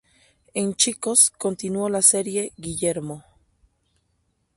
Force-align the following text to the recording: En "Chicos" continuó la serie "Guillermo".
En 0.55 0.73
"Chicos" 0.73 1.29
continuó 1.29 1.87
la 1.87 2.01
serie 2.01 2.53
"Guillermo". 2.57 3.23